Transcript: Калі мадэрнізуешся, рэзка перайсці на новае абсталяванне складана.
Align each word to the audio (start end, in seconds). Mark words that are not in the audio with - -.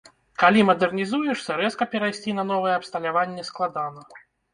Калі 0.43 0.61
мадэрнізуешся, 0.69 1.57
рэзка 1.61 1.87
перайсці 1.91 2.33
на 2.39 2.47
новае 2.53 2.73
абсталяванне 2.79 3.45
складана. 3.51 4.01